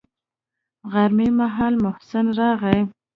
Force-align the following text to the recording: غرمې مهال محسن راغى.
غرمې 0.91 1.27
مهال 1.39 1.73
محسن 1.83 2.25
راغى. 2.39 2.77